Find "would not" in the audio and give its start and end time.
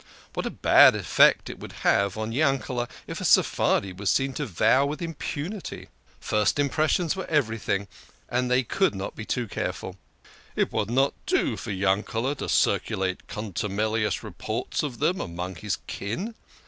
10.73-11.13